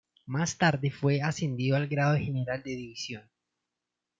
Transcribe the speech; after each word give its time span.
Más 0.25 0.57
tarde 0.57 0.89
fue 0.89 1.21
ascendido 1.21 1.75
al 1.77 1.85
grado 1.87 2.13
de 2.13 2.21
general 2.25 2.63
de 2.63 2.71
división. 2.71 3.29